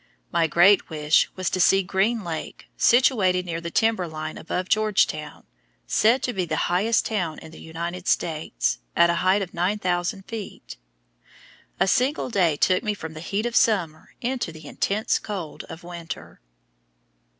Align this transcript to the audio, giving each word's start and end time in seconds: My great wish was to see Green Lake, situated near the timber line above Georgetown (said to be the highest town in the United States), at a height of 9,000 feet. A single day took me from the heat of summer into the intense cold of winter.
My 0.31 0.47
great 0.47 0.89
wish 0.89 1.29
was 1.35 1.51
to 1.51 1.59
see 1.59 1.83
Green 1.83 2.23
Lake, 2.23 2.67
situated 2.75 3.45
near 3.45 3.61
the 3.61 3.69
timber 3.69 4.07
line 4.07 4.35
above 4.35 4.67
Georgetown 4.67 5.43
(said 5.85 6.23
to 6.23 6.33
be 6.33 6.43
the 6.43 6.55
highest 6.71 7.05
town 7.05 7.37
in 7.37 7.51
the 7.51 7.59
United 7.61 8.07
States), 8.07 8.79
at 8.95 9.11
a 9.11 9.21
height 9.21 9.43
of 9.43 9.53
9,000 9.53 10.23
feet. 10.23 10.77
A 11.79 11.87
single 11.87 12.31
day 12.31 12.55
took 12.55 12.81
me 12.83 12.95
from 12.95 13.13
the 13.13 13.19
heat 13.19 13.45
of 13.45 13.55
summer 13.55 14.15
into 14.21 14.51
the 14.51 14.65
intense 14.65 15.19
cold 15.19 15.65
of 15.65 15.83
winter. 15.83 16.41